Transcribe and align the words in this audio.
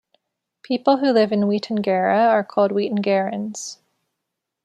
People 0.63 0.97
who 0.97 1.11
live 1.11 1.31
in 1.31 1.41
Weetangera 1.41 2.27
are 2.29 2.43
called 2.43 2.71
Weetangerans. 2.71 3.77